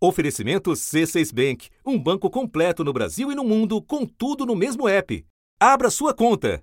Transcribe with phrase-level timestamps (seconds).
[0.00, 4.86] Oferecimento C6 Bank, um banco completo no Brasil e no mundo, com tudo no mesmo
[4.88, 5.24] app.
[5.58, 6.62] Abra sua conta.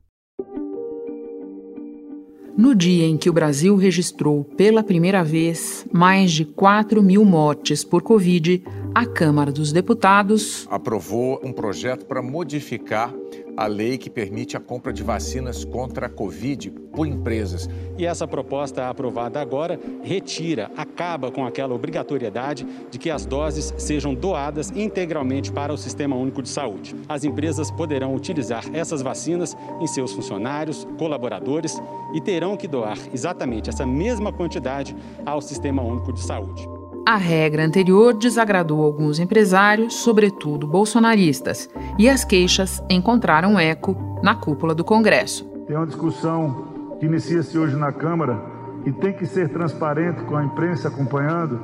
[2.58, 7.84] No dia em que o Brasil registrou pela primeira vez mais de 4 mil mortes
[7.84, 8.64] por Covid,
[8.94, 13.14] a Câmara dos Deputados aprovou um projeto para modificar
[13.58, 17.70] a lei que permite a compra de vacinas contra a Covid por empresas.
[17.98, 24.14] E essa proposta aprovada agora retira, acaba com aquela obrigatoriedade de que as doses sejam
[24.14, 26.96] doadas integralmente para o Sistema Único de Saúde.
[27.08, 31.82] As empresas poderão utilizar essas vacinas em seus funcionários, colaboradores
[32.14, 34.96] e terão que doar exatamente essa mesma quantidade
[35.26, 36.75] ao Sistema Único de Saúde.
[37.08, 41.70] A regra anterior desagradou alguns empresários, sobretudo bolsonaristas,
[42.00, 45.46] e as queixas encontraram eco na cúpula do Congresso.
[45.68, 48.42] Tem uma discussão que inicia-se hoje na Câmara
[48.88, 51.62] e tem que ser transparente com a imprensa acompanhando,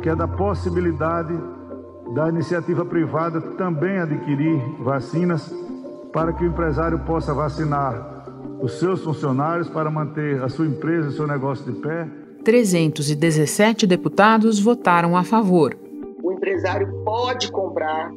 [0.00, 1.36] que é da possibilidade
[2.14, 5.52] da iniciativa privada também adquirir vacinas
[6.12, 8.22] para que o empresário possa vacinar
[8.60, 12.08] os seus funcionários para manter a sua empresa, o seu negócio de pé
[12.44, 15.76] 317 deputados votaram a favor.
[16.22, 18.12] O empresário pode comprar,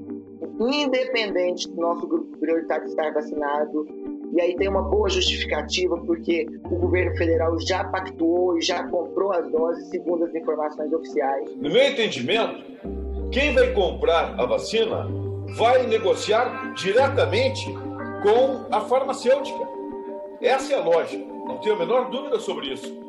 [0.59, 3.87] independente do nosso grupo prioritário estar vacinado.
[4.33, 9.31] E aí tem uma boa justificativa, porque o governo federal já pactuou e já comprou
[9.31, 11.49] as doses, segundo as informações oficiais.
[11.55, 12.61] No meu entendimento,
[13.31, 15.07] quem vai comprar a vacina
[15.55, 17.65] vai negociar diretamente
[18.21, 19.65] com a farmacêutica.
[20.41, 23.06] Essa é a lógica, não tenho a menor dúvida sobre isso.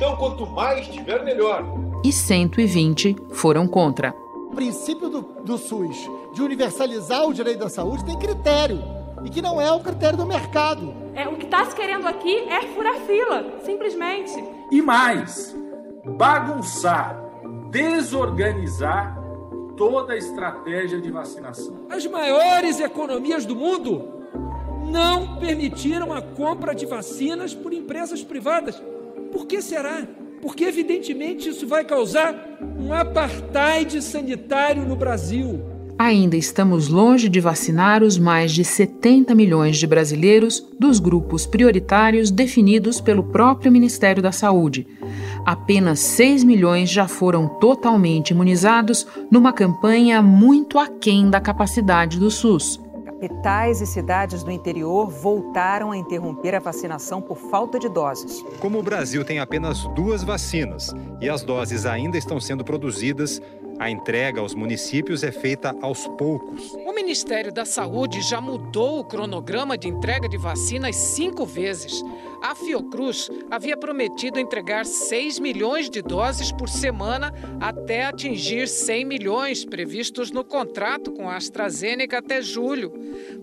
[0.00, 1.62] Então, quanto mais tiver, melhor.
[2.02, 4.14] E 120 foram contra.
[4.50, 5.94] O princípio do, do SUS
[6.32, 8.82] de universalizar o direito da saúde tem critério.
[9.22, 10.94] E que não é o critério do mercado.
[11.14, 14.32] É, o que está se querendo aqui é furar fila, simplesmente.
[14.72, 15.54] E mais,
[16.16, 17.22] bagunçar,
[17.68, 19.18] desorganizar
[19.76, 21.76] toda a estratégia de vacinação.
[21.90, 24.08] As maiores economias do mundo
[24.90, 28.82] não permitiram a compra de vacinas por empresas privadas.
[29.32, 30.06] Por que será?
[30.42, 35.60] Porque, evidentemente, isso vai causar um apartheid sanitário no Brasil.
[35.98, 42.30] Ainda estamos longe de vacinar os mais de 70 milhões de brasileiros dos grupos prioritários
[42.30, 44.86] definidos pelo próprio Ministério da Saúde.
[45.44, 52.80] Apenas 6 milhões já foram totalmente imunizados numa campanha muito aquém da capacidade do SUS.
[53.20, 58.42] Capitais e cidades do interior voltaram a interromper a vacinação por falta de doses.
[58.58, 63.38] Como o Brasil tem apenas duas vacinas e as doses ainda estão sendo produzidas,
[63.78, 66.72] a entrega aos municípios é feita aos poucos.
[66.86, 72.02] O Ministério da Saúde já mudou o cronograma de entrega de vacinas cinco vezes.
[72.42, 79.64] A Fiocruz havia prometido entregar 6 milhões de doses por semana até atingir 100 milhões
[79.64, 82.92] previstos no contrato com a AstraZeneca até julho.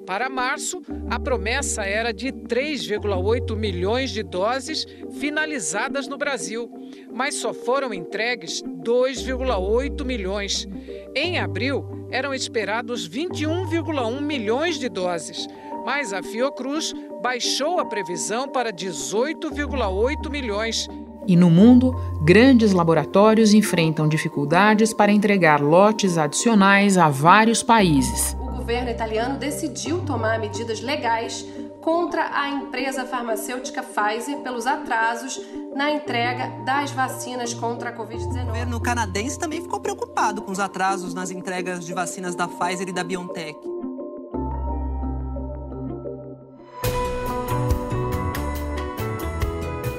[0.06, 0.82] Para março,
[1.12, 4.86] a promessa era de 3,8 milhões de doses
[5.20, 6.68] finalizadas no Brasil,
[7.14, 10.68] mas só foram entregues 2,8 milhões.
[11.16, 15.48] Em abril, eram esperados 21,1 milhões de doses,
[15.88, 20.86] mas a Fiocruz baixou a previsão para 18,8 milhões.
[21.26, 28.36] E no mundo, grandes laboratórios enfrentam dificuldades para entregar lotes adicionais a vários países.
[28.42, 31.48] O governo italiano decidiu tomar medidas legais
[31.80, 35.40] contra a empresa farmacêutica Pfizer pelos atrasos
[35.74, 38.44] na entrega das vacinas contra a Covid-19.
[38.44, 42.90] O governo canadense também ficou preocupado com os atrasos nas entregas de vacinas da Pfizer
[42.90, 43.77] e da BioNTech.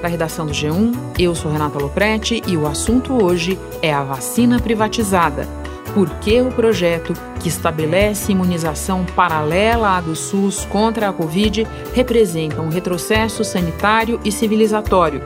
[0.01, 4.57] Da redação do G1, eu sou Renata Loprete e o assunto hoje é a vacina
[4.57, 5.45] privatizada.
[5.93, 12.61] Por que o projeto, que estabelece imunização paralela à do SUS contra a Covid, representa
[12.61, 15.21] um retrocesso sanitário e civilizatório,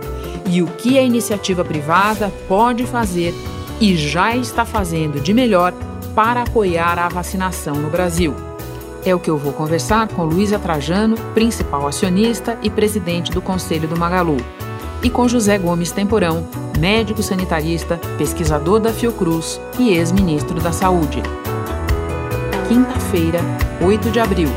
[0.50, 3.33] e o que a iniciativa privada pode fazer
[3.79, 5.72] e já está fazendo de melhor
[6.16, 8.33] para apoiar a vacinação no Brasil.
[9.06, 13.88] É o que eu vou conversar com Luísa Trajano, principal acionista e presidente do Conselho
[13.88, 14.38] do Magalu
[15.03, 16.47] e com José Gomes Temporão,
[16.79, 21.21] médico sanitarista, pesquisador da Fiocruz e ex-ministro da Saúde.
[22.69, 23.39] Quinta-feira,
[23.81, 24.50] 8 de abril.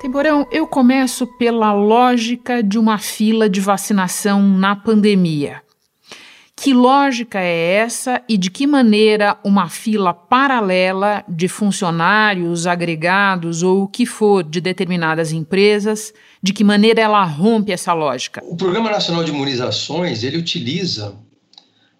[0.00, 5.62] Temporão, eu começo pela lógica de uma fila de vacinação na pandemia.
[6.62, 13.82] Que lógica é essa e de que maneira uma fila paralela de funcionários, agregados ou
[13.82, 18.40] o que for de determinadas empresas, de que maneira ela rompe essa lógica?
[18.44, 21.16] O Programa Nacional de Imunizações, ele utiliza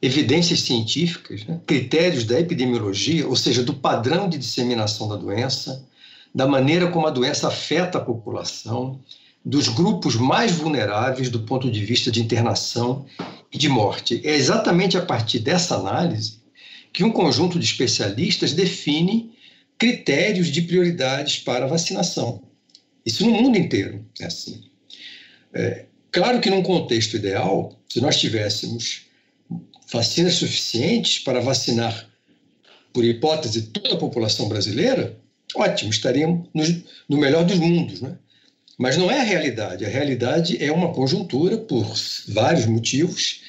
[0.01, 5.85] evidências científicas, né, critérios da epidemiologia, ou seja, do padrão de disseminação da doença,
[6.33, 9.01] da maneira como a doença afeta a população,
[9.45, 13.05] dos grupos mais vulneráveis do ponto de vista de internação
[13.53, 14.21] e de morte.
[14.25, 16.41] É exatamente a partir dessa análise
[16.93, 19.33] que um conjunto de especialistas define
[19.79, 22.43] critérios de prioridades para a vacinação.
[23.05, 24.63] Isso no mundo inteiro é assim.
[25.53, 29.07] É, claro que num contexto ideal, se nós tivéssemos
[29.93, 32.09] vacinas suficientes para vacinar,
[32.93, 35.19] por hipótese, toda a população brasileira,
[35.57, 36.49] ótimo, estaríamos
[37.09, 38.17] no melhor dos mundos, né?
[38.79, 39.85] Mas não é a realidade.
[39.85, 41.87] A realidade é uma conjuntura, por
[42.29, 43.42] vários motivos,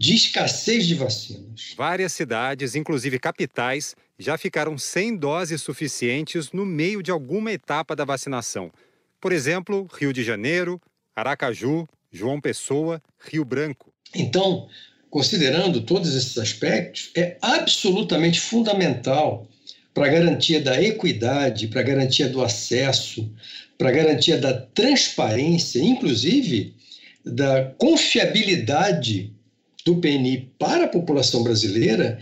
[0.00, 1.74] de escassez de vacinas.
[1.76, 8.02] Várias cidades, inclusive capitais, já ficaram sem doses suficientes no meio de alguma etapa da
[8.02, 8.72] vacinação.
[9.20, 10.80] Por exemplo, Rio de Janeiro,
[11.14, 13.92] Aracaju, João Pessoa, Rio Branco.
[14.14, 14.70] Então,
[15.10, 19.46] considerando todos esses aspectos, é absolutamente fundamental
[19.92, 23.30] para a garantia da equidade, para a garantia do acesso,
[23.76, 26.74] para a garantia da transparência, inclusive
[27.22, 29.38] da confiabilidade
[29.90, 32.18] do PNI para a população brasileira,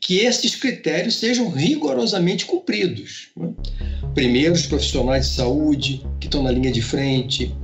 [0.00, 3.28] que esses critérios sejam rigorosamente cumpridos.
[4.14, 7.54] Primeiro, os profissionais de saúde que estão na linha de frente,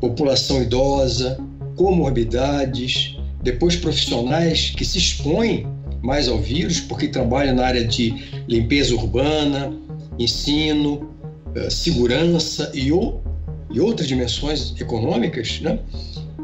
[0.00, 1.38] população idosa,
[1.76, 5.66] comorbidades, depois profissionais que se expõem
[6.02, 9.72] mais ao vírus porque trabalham na área de limpeza urbana,
[10.18, 11.14] ensino,
[11.54, 13.22] eh, segurança e, ou,
[13.70, 15.78] e outras dimensões econômicas, né?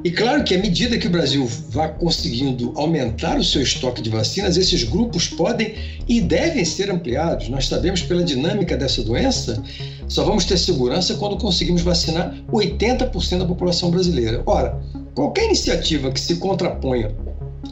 [0.04, 4.10] E claro que à medida que o Brasil vá conseguindo aumentar o seu estoque de
[4.10, 5.74] vacinas, esses grupos podem
[6.06, 7.48] e devem ser ampliados.
[7.48, 9.62] Nós sabemos pela dinâmica dessa doença,
[10.06, 14.42] só vamos ter segurança quando conseguimos vacinar 80% da população brasileira.
[14.44, 14.78] Ora,
[15.14, 17.10] qualquer iniciativa que se contraponha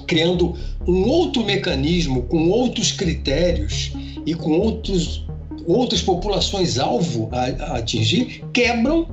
[0.06, 0.56] criando
[0.86, 3.92] um outro mecanismo com outros critérios
[4.24, 5.26] e com outros
[5.66, 9.06] outras populações-alvo a, a, atingir, quebram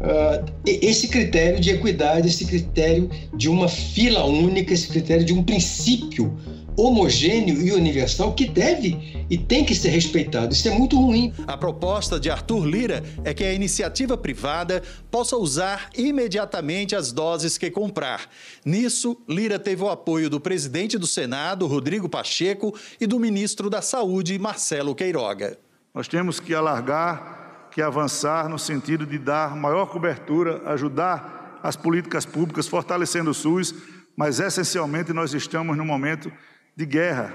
[0.00, 5.42] uh, esse critério de equidade, esse critério de uma fila única, esse critério de um
[5.42, 6.36] princípio
[6.78, 10.54] homogêneo e universal que deve e tem que ser respeitado.
[10.54, 11.32] Isso é muito ruim.
[11.46, 17.58] A proposta de Arthur Lira é que a iniciativa privada possa usar imediatamente as doses
[17.58, 18.30] que comprar.
[18.64, 23.82] Nisso, Lira teve o apoio do presidente do Senado, Rodrigo Pacheco, e do ministro da
[23.82, 25.58] Saúde, Marcelo Queiroga.
[25.92, 27.37] Nós temos que alargar,
[27.70, 33.74] que avançar no sentido de dar maior cobertura, ajudar as políticas públicas, fortalecendo o SUS,
[34.16, 36.32] mas essencialmente nós estamos num momento
[36.74, 37.34] de guerra.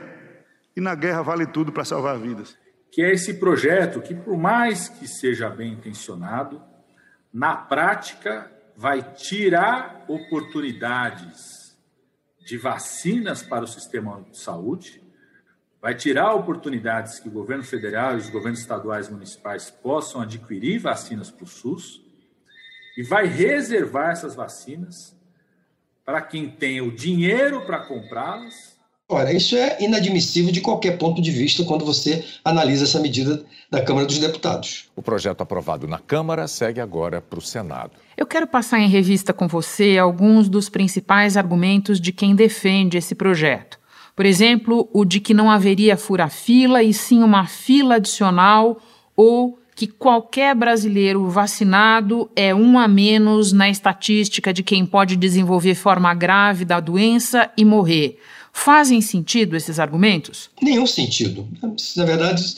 [0.76, 2.58] E na guerra vale tudo para salvar vidas.
[2.92, 6.62] Que é esse projeto que, por mais que seja bem intencionado,
[7.34, 11.78] na prática vai tirar oportunidades
[12.46, 15.03] de vacinas para o sistema de saúde,
[15.84, 20.80] vai tirar oportunidades que o governo federal e os governos estaduais e municipais possam adquirir
[20.80, 22.02] vacinas para o SUS
[22.98, 25.14] e vai reservar essas vacinas
[26.06, 28.72] para quem tem o dinheiro para comprá-las
[29.10, 33.84] Ora, isso é inadmissível de qualquer ponto de vista quando você analisa essa medida da
[33.84, 34.90] Câmara dos Deputados.
[34.96, 37.92] O projeto aprovado na Câmara segue agora para o Senado.
[38.16, 43.14] Eu quero passar em revista com você alguns dos principais argumentos de quem defende esse
[43.14, 43.83] projeto.
[44.16, 48.80] Por exemplo, o de que não haveria fura-fila e sim uma fila adicional
[49.16, 55.76] ou que qualquer brasileiro vacinado é um a menos na estatística de quem pode desenvolver
[55.76, 58.20] forma grave da doença e morrer.
[58.52, 60.52] Fazem sentido esses argumentos?
[60.62, 61.48] Nenhum sentido.
[61.96, 62.56] Na verdade,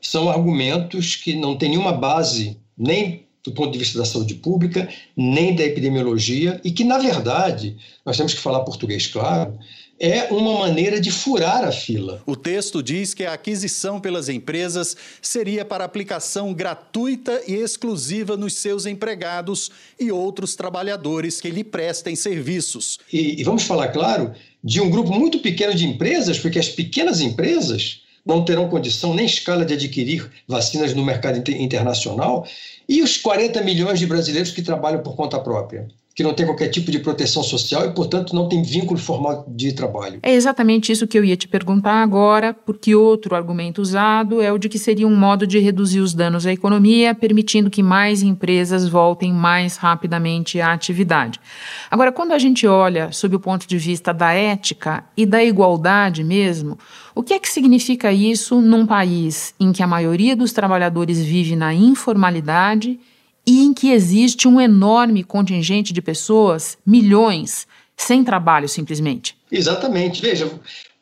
[0.00, 4.88] são argumentos que não têm nenhuma base, nem do ponto de vista da saúde pública,
[5.16, 9.58] nem da epidemiologia, e que, na verdade, nós temos que falar português claro,
[10.00, 12.22] é uma maneira de furar a fila.
[12.24, 18.54] O texto diz que a aquisição pelas empresas seria para aplicação gratuita e exclusiva nos
[18.54, 22.98] seus empregados e outros trabalhadores que lhe prestem serviços.
[23.12, 27.20] E, e vamos falar claro de um grupo muito pequeno de empresas, porque as pequenas
[27.20, 32.46] empresas não terão condição nem escala de adquirir vacinas no mercado internacional,
[32.88, 35.88] e os 40 milhões de brasileiros que trabalham por conta própria
[36.18, 39.72] que não tem qualquer tipo de proteção social e, portanto, não tem vínculo formal de
[39.72, 40.18] trabalho.
[40.20, 44.58] É exatamente isso que eu ia te perguntar agora, porque outro argumento usado é o
[44.58, 48.88] de que seria um modo de reduzir os danos à economia, permitindo que mais empresas
[48.88, 51.38] voltem mais rapidamente à atividade.
[51.88, 56.24] Agora, quando a gente olha sob o ponto de vista da ética e da igualdade
[56.24, 56.76] mesmo,
[57.14, 61.54] o que é que significa isso num país em que a maioria dos trabalhadores vive
[61.54, 62.98] na informalidade
[63.48, 69.34] e em que existe um enorme contingente de pessoas, milhões, sem trabalho simplesmente.
[69.50, 70.20] Exatamente.
[70.20, 70.50] Veja,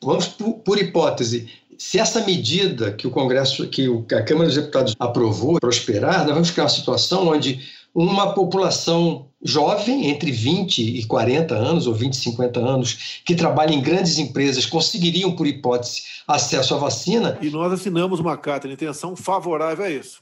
[0.01, 1.49] vamos por, por hipótese.
[1.77, 6.49] Se essa medida que o Congresso, que a Câmara dos Deputados aprovou prosperar, nós vamos
[6.49, 7.59] criar uma situação onde
[7.93, 13.73] uma população jovem, entre 20 e 40 anos, ou 20 e 50 anos, que trabalha
[13.73, 17.37] em grandes empresas, conseguiriam, por hipótese, acesso à vacina.
[17.41, 20.21] E nós assinamos uma carta de intenção favorável a isso,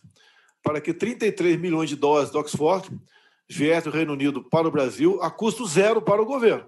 [0.65, 2.89] para que 33 milhões de doses do Oxford
[3.48, 6.67] viessem do Reino Unido para o Brasil a custo zero para o governo.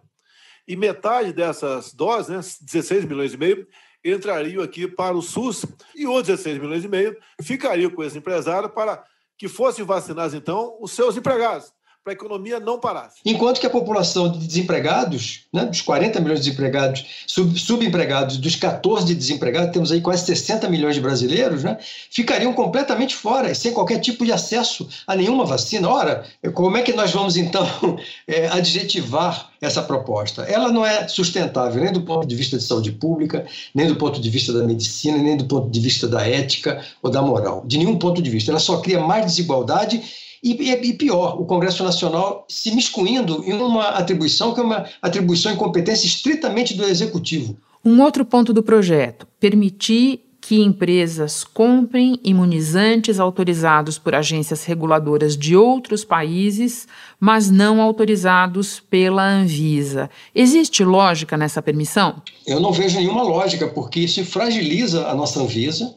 [0.68, 3.68] E metade dessas doses, né, 16 milhões e meio,
[4.06, 8.70] entrariam aqui para o SUS e outros 16 milhões e meio ficariam com esse empresário
[8.70, 9.04] para
[9.36, 11.72] que fossem vacinados, então, os seus empregados
[12.08, 13.18] para a economia não parasse.
[13.26, 18.56] Enquanto que a população de desempregados, né, dos 40 milhões de desempregados, sub, subempregados, dos
[18.56, 21.78] 14 de desempregados, temos aí quase 60 milhões de brasileiros, né,
[22.10, 25.90] ficariam completamente fora, sem qualquer tipo de acesso a nenhuma vacina.
[25.90, 27.68] Ora, como é que nós vamos então
[28.26, 30.44] é, adjetivar essa proposta?
[30.44, 33.46] Ela não é sustentável nem do ponto de vista de saúde pública,
[33.76, 37.12] nem do ponto de vista da medicina, nem do ponto de vista da ética ou
[37.12, 37.64] da moral.
[37.66, 38.52] De nenhum ponto de vista.
[38.52, 40.02] Ela só cria mais desigualdade
[40.52, 45.52] e, e, pior, o Congresso Nacional se miscuindo em uma atribuição que é uma atribuição
[45.52, 47.58] em competência estritamente do Executivo.
[47.84, 55.58] Um outro ponto do projeto: permitir que empresas comprem imunizantes autorizados por agências reguladoras de
[55.58, 56.88] outros países,
[57.20, 60.10] mas não autorizados pela Anvisa.
[60.34, 62.22] Existe lógica nessa permissão?
[62.46, 65.94] Eu não vejo nenhuma lógica, porque isso fragiliza a nossa Anvisa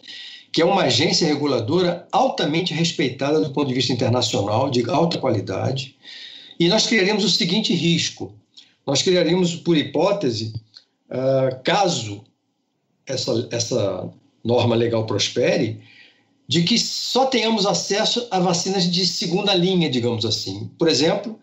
[0.52, 5.96] que é uma agência reguladora altamente respeitada do ponto de vista internacional, de alta qualidade.
[6.58, 8.34] E nós criaríamos o seguinte risco:
[8.86, 10.52] nós criaríamos, por hipótese,
[11.08, 12.24] uh, caso
[13.06, 14.10] essa, essa
[14.44, 15.80] norma legal prospere,
[16.48, 20.68] de que só tenhamos acesso a vacinas de segunda linha, digamos assim.
[20.78, 21.38] Por exemplo,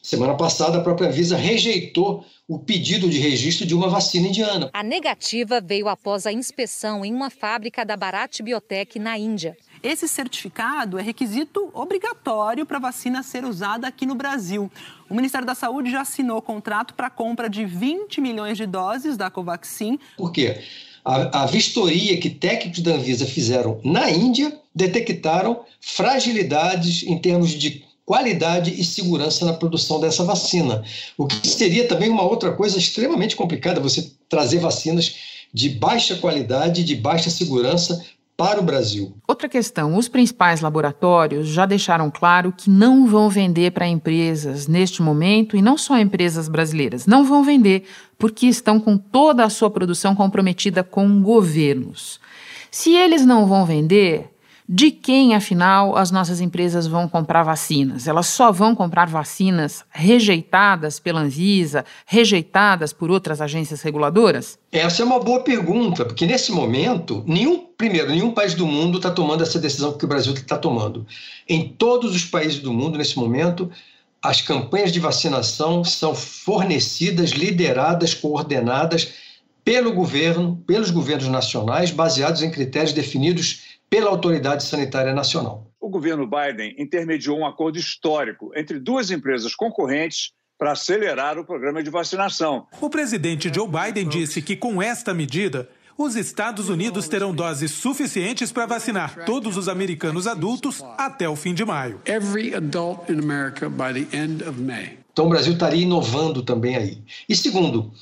[0.00, 4.68] semana passada a própria Visa rejeitou o pedido de registro de uma vacina indiana.
[4.72, 9.56] A negativa veio após a inspeção em uma fábrica da Bharat Biotech na Índia.
[9.82, 14.70] Esse certificado é requisito obrigatório para a vacina ser usada aqui no Brasil.
[15.08, 19.16] O Ministério da Saúde já assinou contrato para a compra de 20 milhões de doses
[19.16, 19.98] da Covaxin.
[20.16, 20.60] Por quê?
[21.02, 27.84] A, a vistoria que técnicos da Anvisa fizeram na Índia detectaram fragilidades em termos de
[28.04, 30.82] qualidade e segurança na produção dessa vacina.
[31.16, 35.16] O que seria também uma outra coisa extremamente complicada, você trazer vacinas
[35.52, 38.04] de baixa qualidade, de baixa segurança
[38.36, 39.14] para o Brasil.
[39.26, 45.00] Outra questão: os principais laboratórios já deixaram claro que não vão vender para empresas neste
[45.00, 47.84] momento, e não só empresas brasileiras, não vão vender
[48.18, 52.20] porque estão com toda a sua produção comprometida com governos.
[52.70, 54.33] Se eles não vão vender,
[54.66, 58.08] de quem, afinal, as nossas empresas vão comprar vacinas?
[58.08, 64.58] Elas só vão comprar vacinas rejeitadas pela Anvisa, rejeitadas por outras agências reguladoras?
[64.72, 69.10] Essa é uma boa pergunta, porque nesse momento, nenhum, primeiro, nenhum país do mundo está
[69.10, 71.06] tomando essa decisão que o Brasil está tomando.
[71.46, 73.70] Em todos os países do mundo, nesse momento,
[74.22, 79.12] as campanhas de vacinação são fornecidas, lideradas, coordenadas
[79.62, 85.70] pelo governo, pelos governos nacionais, baseados em critérios definidos pela Autoridade Sanitária Nacional.
[85.80, 91.82] O governo Biden intermediou um acordo histórico entre duas empresas concorrentes para acelerar o programa
[91.82, 92.66] de vacinação.
[92.80, 98.50] O presidente Joe Biden disse que com esta medida, os Estados Unidos terão doses suficientes
[98.50, 102.00] para vacinar todos os americanos adultos até o fim de maio.
[105.12, 106.98] Então o Brasil estaria inovando também aí.
[107.28, 107.92] E segundo,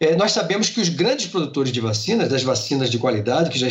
[0.00, 3.68] é, nós sabemos que os grandes produtores de vacinas, das vacinas de qualidade, que já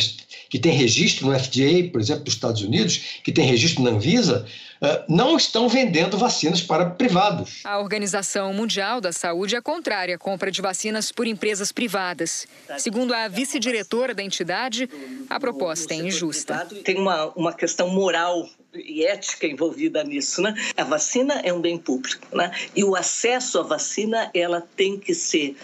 [0.48, 4.44] que tem registro no FDA, por exemplo, dos Estados Unidos, que tem registro na Anvisa,
[4.82, 7.60] uh, não estão vendendo vacinas para privados.
[7.64, 12.48] A Organização Mundial da Saúde é contrária à compra de vacinas por empresas privadas.
[12.78, 14.90] Segundo a vice-diretora da entidade,
[15.28, 16.66] a proposta é injusta.
[16.84, 20.54] Tem uma, uma questão moral e ética envolvida nisso, né?
[20.76, 22.52] A vacina é um bem público, né?
[22.74, 25.56] E o acesso à vacina, ela tem que ser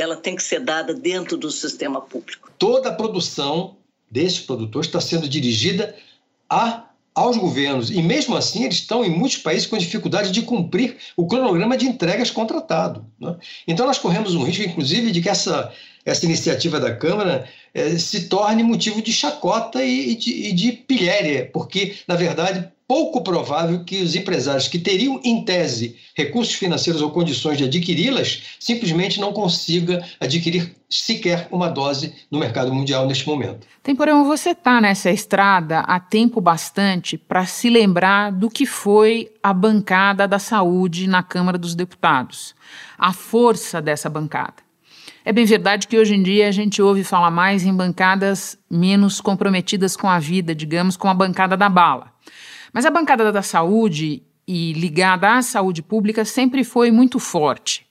[0.00, 2.50] ela tem que ser dada dentro do sistema público.
[2.58, 3.76] Toda a produção
[4.10, 5.94] desses produtores está sendo dirigida
[6.48, 10.96] a, aos governos e mesmo assim eles estão em muitos países com dificuldade de cumprir
[11.16, 13.06] o cronograma de entregas contratado.
[13.20, 13.36] Né?
[13.66, 15.72] Então nós corremos um risco, inclusive, de que essa,
[16.04, 20.72] essa iniciativa da Câmara eh, se torne motivo de chacota e, e, de, e de
[20.72, 27.00] pilhéria, porque, na verdade, pouco provável que os empresários que teriam, em tese, recursos financeiros
[27.00, 33.26] ou condições de adquiri-las, simplesmente não consiga adquirir sequer uma dose no mercado mundial neste
[33.26, 33.66] momento.
[33.82, 39.54] Temporão, você está nessa estrada há tempo bastante para se lembrar do que foi a
[39.54, 42.54] bancada da saúde na Câmara dos Deputados,
[42.98, 44.56] a força dessa bancada.
[45.24, 49.18] É bem verdade que hoje em dia a gente ouve falar mais em bancadas menos
[49.18, 52.11] comprometidas com a vida, digamos, com a bancada da bala.
[52.72, 57.86] Mas a bancada da saúde e ligada à saúde pública sempre foi muito forte.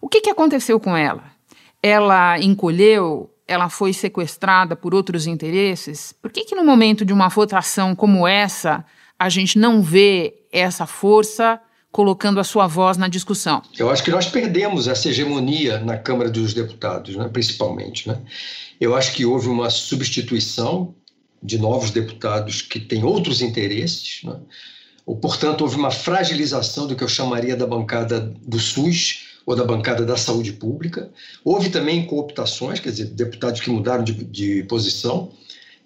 [0.00, 1.24] O que, que aconteceu com ela?
[1.82, 3.32] Ela encolheu?
[3.46, 6.12] Ela foi sequestrada por outros interesses?
[6.20, 8.84] Por que, que no momento de uma votação como essa
[9.18, 13.62] a gente não vê essa força colocando a sua voz na discussão?
[13.76, 18.08] Eu acho que nós perdemos essa hegemonia na Câmara dos Deputados, né, principalmente.
[18.08, 18.18] Né?
[18.80, 20.94] Eu acho que houve uma substituição
[21.42, 24.20] de novos deputados que têm outros interesses.
[24.24, 24.36] Né?
[25.20, 30.04] Portanto, houve uma fragilização do que eu chamaria da bancada do SUS ou da bancada
[30.04, 31.10] da saúde pública.
[31.44, 35.32] Houve também cooptações, quer dizer, deputados que mudaram de, de posição.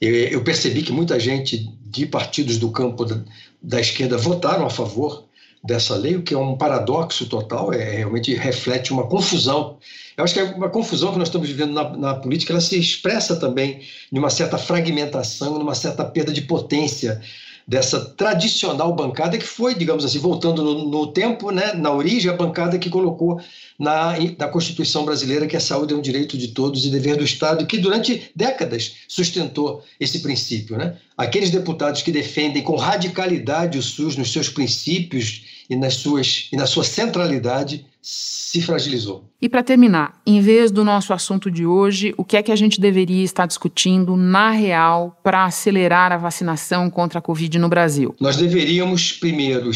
[0.00, 3.22] Eu percebi que muita gente de partidos do campo da,
[3.62, 5.28] da esquerda votaram a favor
[5.62, 9.78] dessa lei, o que é um paradoxo total, é, realmente reflete uma confusão.
[10.16, 12.78] Eu acho que é uma confusão que nós estamos vivendo na, na política, ela se
[12.78, 13.80] expressa também
[14.12, 17.20] em uma certa fragmentação, numa certa perda de potência
[17.66, 22.36] dessa tradicional bancada que foi, digamos assim, voltando no, no tempo, né, na origem, a
[22.36, 23.40] bancada que colocou
[23.78, 27.24] na, na Constituição brasileira que a saúde é um direito de todos e dever do
[27.24, 30.76] Estado, que durante décadas sustentou esse princípio.
[30.76, 30.96] Né?
[31.16, 36.56] Aqueles deputados que defendem com radicalidade o SUS nos seus princípios e, nas suas, e
[36.56, 39.24] na sua centralidade se fragilizou.
[39.40, 42.56] E para terminar, em vez do nosso assunto de hoje, o que é que a
[42.56, 48.14] gente deveria estar discutindo na real para acelerar a vacinação contra a Covid no Brasil?
[48.20, 49.70] Nós deveríamos, primeiro,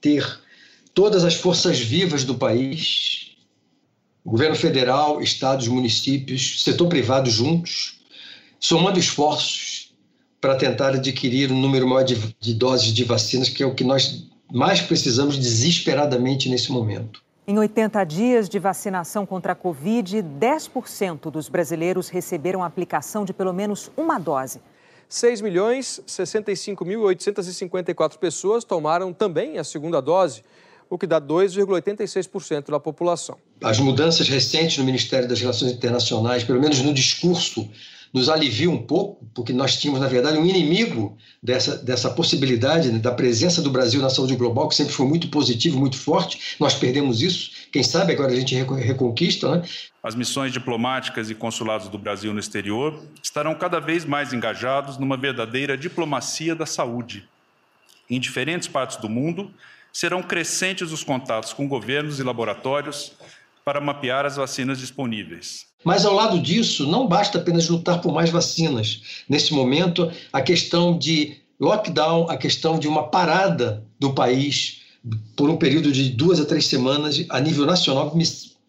[0.00, 0.40] ter
[0.94, 3.32] todas as forças vivas do país,
[4.24, 8.00] governo federal, estados, municípios, setor privado juntos,
[8.58, 9.92] somando esforços
[10.40, 13.84] para tentar adquirir um número maior de, de doses de vacinas, que é o que
[13.84, 17.22] nós mais precisamos desesperadamente nesse momento.
[17.48, 23.32] Em 80 dias de vacinação contra a Covid, 10% dos brasileiros receberam a aplicação de
[23.32, 24.60] pelo menos uma dose.
[25.08, 30.42] 6 milhões 65.854 pessoas tomaram também a segunda dose,
[30.90, 33.38] o que dá 2,86% da população.
[33.62, 37.70] As mudanças recentes no Ministério das Relações Internacionais, pelo menos no discurso
[38.16, 42.98] nos alivia um pouco, porque nós tínhamos, na verdade, um inimigo dessa, dessa possibilidade né,
[42.98, 46.56] da presença do Brasil na saúde global, que sempre foi muito positivo, muito forte.
[46.58, 47.50] Nós perdemos isso.
[47.70, 49.68] Quem sabe agora a gente reconquista, né?
[50.02, 55.18] As missões diplomáticas e consulados do Brasil no exterior estarão cada vez mais engajados numa
[55.18, 57.28] verdadeira diplomacia da saúde.
[58.08, 59.52] Em diferentes partes do mundo,
[59.92, 63.12] serão crescentes os contatos com governos e laboratórios
[63.66, 65.66] para mapear as vacinas disponíveis.
[65.82, 69.24] Mas, ao lado disso, não basta apenas lutar por mais vacinas.
[69.28, 74.82] Nesse momento, a questão de lockdown, a questão de uma parada do país
[75.36, 78.16] por um período de duas a três semanas a nível nacional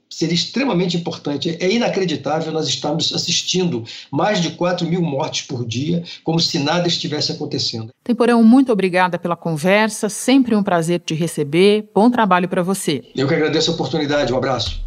[0.09, 1.55] seria extremamente importante.
[1.59, 6.87] É inacreditável nós estarmos assistindo mais de 4 mil mortes por dia, como se nada
[6.87, 7.91] estivesse acontecendo.
[8.03, 10.09] Temporão, muito obrigada pela conversa.
[10.09, 11.87] Sempre um prazer te receber.
[11.93, 13.03] Bom trabalho para você.
[13.15, 14.33] Eu que agradeço a oportunidade.
[14.33, 14.86] Um abraço.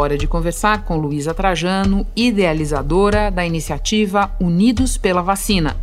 [0.00, 5.76] Hora de conversar com Luísa Trajano, idealizadora da iniciativa Unidos pela Vacina.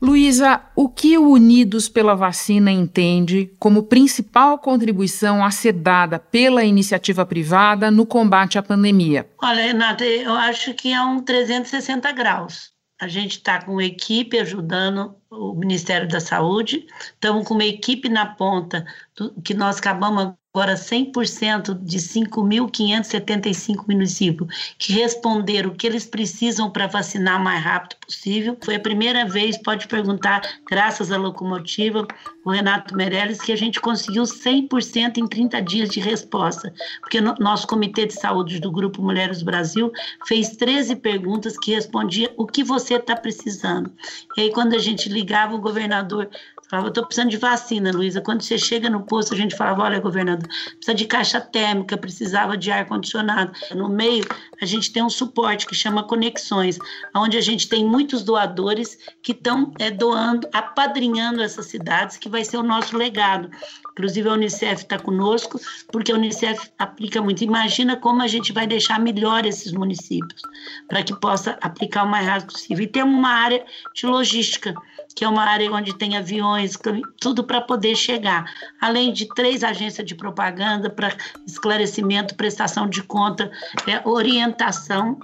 [0.00, 6.64] Luísa, o que o Unidos pela Vacina entende como principal contribuição a ser dada pela
[6.64, 9.28] iniciativa privada no combate à pandemia?
[9.42, 12.73] Olha, Renata, eu acho que é um 360 graus.
[13.00, 18.08] A gente está com uma equipe ajudando o Ministério da Saúde, estamos com uma equipe
[18.08, 25.84] na ponta, do, que nós acabamos agora 100% de 5.575 municípios que responderam o que
[25.84, 28.56] eles precisam para vacinar o mais rápido possível.
[28.64, 32.06] Foi a primeira vez, pode perguntar, graças à locomotiva,
[32.44, 37.34] o Renato Meirelles, que a gente conseguiu 100% em 30 dias de resposta, porque no,
[37.40, 39.90] nosso Comitê de Saúde do Grupo Mulheres Brasil
[40.24, 43.90] fez 13 perguntas que respondia o que você está precisando.
[44.36, 46.30] E aí, quando a gente ligava, o governador
[46.68, 48.20] Falava, estou precisando de vacina, Luísa.
[48.20, 52.56] Quando você chega no posto, a gente falava, olha, governador, precisa de caixa térmica, precisava
[52.56, 53.52] de ar-condicionado.
[53.74, 54.24] No meio,
[54.60, 56.78] a gente tem um suporte que chama Conexões,
[57.14, 62.44] onde a gente tem muitos doadores que estão é, doando, apadrinhando essas cidades, que vai
[62.44, 63.50] ser o nosso legado.
[63.94, 65.60] Inclusive, a Unicef está conosco,
[65.92, 67.44] porque a Unicef aplica muito.
[67.44, 70.42] Imagina como a gente vai deixar melhor esses municípios,
[70.88, 72.84] para que possa aplicar o mais rápido possível.
[72.84, 74.74] E temos uma área de logística,
[75.14, 76.76] que é uma área onde tem aviões,
[77.20, 78.52] tudo para poder chegar.
[78.80, 83.48] Além de três agências de propaganda para esclarecimento, prestação de conta,
[83.86, 85.16] é, orientação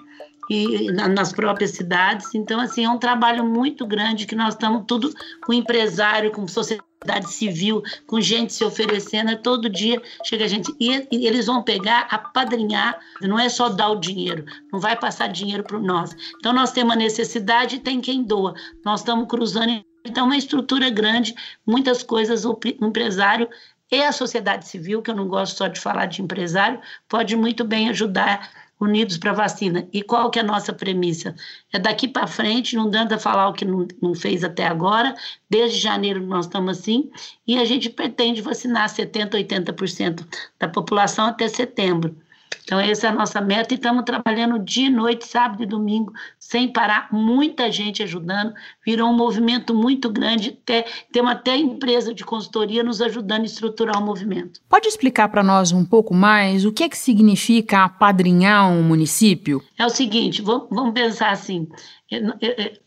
[0.49, 2.35] e nas próprias cidades.
[2.35, 5.13] Então, assim, é um trabalho muito grande que nós estamos tudo
[5.45, 10.71] com empresário, com sociedade sociedade civil, com gente se oferecendo, todo dia chega gente.
[10.79, 15.63] E, eles vão pegar, apadrinhar, não é só dar o dinheiro, não vai passar dinheiro
[15.63, 16.15] para nós.
[16.39, 18.55] Então, nós temos uma necessidade e tem quem doa.
[18.85, 21.35] Nós estamos cruzando, então, uma estrutura grande,
[21.67, 23.49] muitas coisas, o empresário
[23.91, 27.65] e a sociedade civil, que eu não gosto só de falar de empresário, pode muito
[27.65, 29.87] bem ajudar unidos para vacina.
[29.93, 31.35] E qual que é a nossa premissa?
[31.73, 35.15] É daqui para frente, não dando a falar o que não, não, fez até agora,
[35.49, 37.11] desde janeiro nós estamos assim,
[37.47, 40.27] e a gente pretende vacinar 70%, 80%
[40.59, 42.17] da população até setembro.
[42.63, 46.13] Então, essa é a nossa meta e estamos trabalhando dia e noite, sábado e domingo,
[46.39, 48.55] sem parar, muita gente ajudando.
[48.85, 54.01] Virou um movimento muito grande, até, temos até empresa de consultoria nos ajudando a estruturar
[54.01, 54.61] o movimento.
[54.69, 59.63] Pode explicar para nós um pouco mais o que é que significa apadrinhar um município?
[59.77, 61.69] É o seguinte, vamos pensar assim,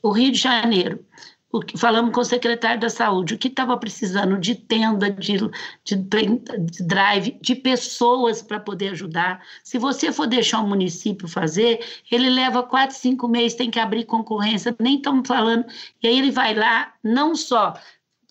[0.01, 0.99] o Rio de Janeiro
[1.77, 5.37] falamos com o secretário da Saúde, o que estava precisando de tenda, de,
[5.83, 9.43] de, de drive, de pessoas para poder ajudar.
[9.63, 11.79] Se você for deixar o município fazer,
[12.11, 15.65] ele leva quatro, cinco meses, tem que abrir concorrência, nem estamos falando.
[16.01, 17.73] E aí ele vai lá, não só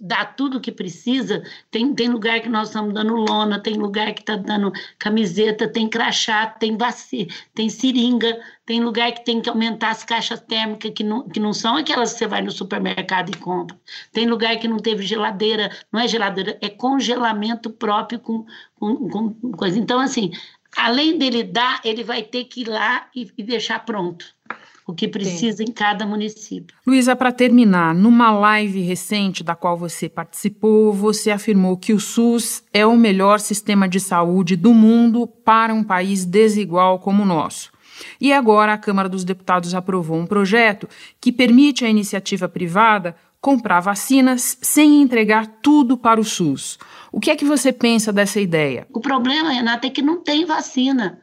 [0.03, 1.45] dá tudo o que precisa.
[1.71, 5.89] Tem, tem lugar que nós estamos dando lona, tem lugar que está dando camiseta, tem
[5.89, 8.37] crachá, tem vacina, tem seringa,
[8.67, 12.13] tem lugar que tem que aumentar as caixas térmicas, que não, que não são aquelas
[12.13, 13.79] que você vai no supermercado e compra.
[14.13, 19.53] Tem lugar que não teve geladeira, não é geladeira, é congelamento próprio com, com, com
[19.53, 19.79] coisa.
[19.79, 20.33] Então, assim,
[20.77, 24.27] além dele dar, ele vai ter que ir lá e, e deixar pronto
[24.87, 25.65] o que precisa Sim.
[25.65, 26.77] em cada município.
[26.87, 32.63] Luísa, para terminar, numa live recente da qual você participou, você afirmou que o SUS
[32.73, 37.71] é o melhor sistema de saúde do mundo para um país desigual como o nosso.
[38.21, 40.89] E agora a Câmara dos Deputados aprovou um projeto
[41.21, 46.79] que permite à iniciativa privada comprar vacinas sem entregar tudo para o SUS.
[47.11, 48.87] O que é que você pensa dessa ideia?
[48.93, 51.21] O problema, Renata, é que não tem vacina.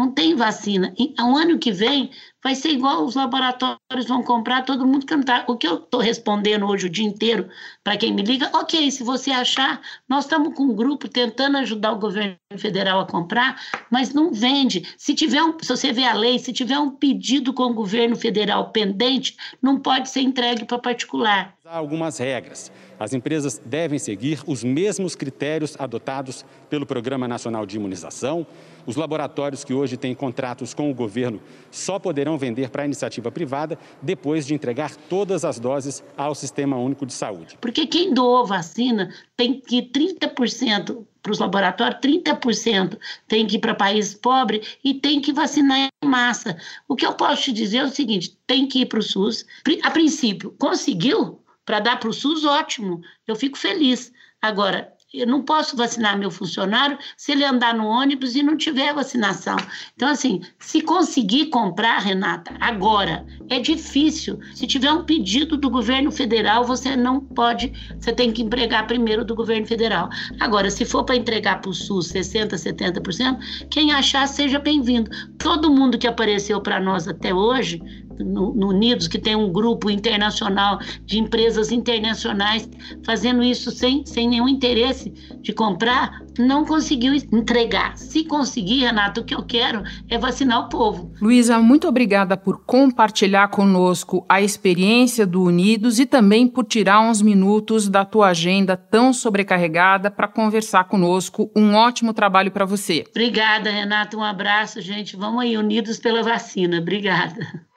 [0.00, 0.94] Não tem vacina.
[0.98, 2.10] E, o ano que vem
[2.42, 5.44] vai ser igual os laboratórios vão comprar, todo mundo cantar.
[5.46, 7.50] O que eu estou respondendo hoje o dia inteiro
[7.84, 11.92] para quem me liga, ok, se você achar, nós estamos com um grupo tentando ajudar
[11.92, 13.60] o governo federal a comprar,
[13.90, 14.88] mas não vende.
[14.96, 18.16] Se tiver um, se você vê a lei, se tiver um pedido com o governo
[18.16, 21.54] federal pendente, não pode ser entregue para particular.
[21.72, 22.72] Há algumas regras.
[22.98, 28.44] As empresas devem seguir os mesmos critérios adotados pelo Programa Nacional de Imunização
[28.86, 33.30] os laboratórios que hoje têm contratos com o governo só poderão vender para a iniciativa
[33.30, 37.58] privada depois de entregar todas as doses ao Sistema Único de Saúde.
[37.60, 43.74] Porque quem doou vacina tem que 30% para os laboratórios, 30% tem que ir para
[43.74, 46.56] países pobres e tem que vacinar em massa.
[46.88, 49.44] O que eu posso te dizer é o seguinte: tem que ir para o SUS.
[49.82, 54.12] A princípio, conseguiu para dar para o SUS, ótimo, eu fico feliz.
[54.40, 58.94] Agora, eu não posso vacinar meu funcionário se ele andar no ônibus e não tiver
[58.94, 59.56] vacinação.
[59.96, 64.38] Então, assim, se conseguir comprar, Renata, agora, é difícil.
[64.54, 69.24] Se tiver um pedido do governo federal, você não pode, você tem que empregar primeiro
[69.24, 70.08] do governo federal.
[70.38, 75.10] Agora, se for para entregar para o SUS 60%, 70%, quem achar seja bem-vindo.
[75.38, 77.82] Todo mundo que apareceu para nós até hoje,
[78.24, 82.68] no, no, Unidos, que tem um grupo internacional de empresas internacionais
[83.04, 87.96] fazendo isso sem, sem nenhum interesse de comprar, não conseguiu entregar.
[87.96, 91.12] Se conseguir, Renato, o que eu quero é vacinar o povo.
[91.20, 97.20] Luísa, muito obrigada por compartilhar conosco a experiência do Unidos e também por tirar uns
[97.20, 101.50] minutos da tua agenda tão sobrecarregada para conversar conosco.
[101.56, 103.04] Um ótimo trabalho para você.
[103.10, 104.16] Obrigada, Renato.
[104.16, 105.16] Um abraço, gente.
[105.16, 106.78] Vamos aí, unidos pela vacina.
[106.78, 107.69] Obrigada.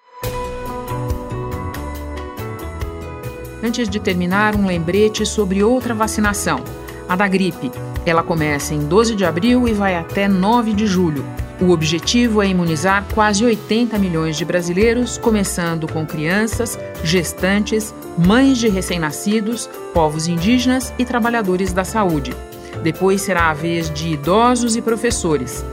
[3.63, 6.61] Antes de terminar, um lembrete sobre outra vacinação,
[7.07, 7.71] a da gripe.
[8.05, 11.23] Ela começa em 12 de abril e vai até 9 de julho.
[11.61, 18.67] O objetivo é imunizar quase 80 milhões de brasileiros, começando com crianças, gestantes, mães de
[18.67, 22.35] recém-nascidos, povos indígenas e trabalhadores da saúde.
[22.83, 25.63] Depois será a vez de idosos e professores.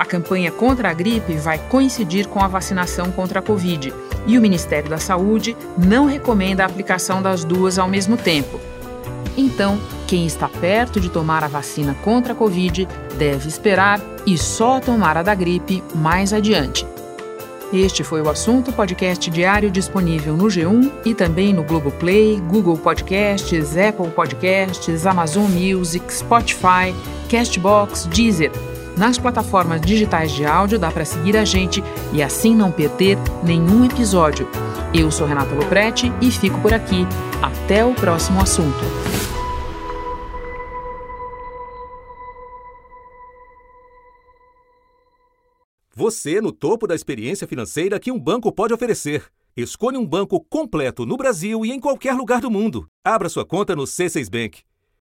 [0.00, 3.92] A campanha contra a gripe vai coincidir com a vacinação contra a Covid
[4.26, 8.58] e o Ministério da Saúde não recomenda a aplicação das duas ao mesmo tempo.
[9.36, 14.80] Então, quem está perto de tomar a vacina contra a Covid deve esperar e só
[14.80, 16.86] tomar a da gripe mais adiante.
[17.70, 23.76] Este foi o assunto podcast diário disponível no G1 e também no Globoplay, Google Podcasts,
[23.76, 26.94] Apple Podcasts, Amazon Music, Spotify,
[27.28, 28.50] Castbox, Deezer
[28.96, 33.84] nas plataformas digitais de áudio, dá para seguir a gente e assim não perder nenhum
[33.84, 34.48] episódio.
[34.92, 37.06] Eu sou Renata Loprete e fico por aqui.
[37.42, 38.84] Até o próximo assunto.
[45.94, 49.24] Você é no topo da experiência financeira que um banco pode oferecer.
[49.56, 52.88] Escolha um banco completo no Brasil e em qualquer lugar do mundo.
[53.04, 54.62] Abra sua conta no C6 Bank.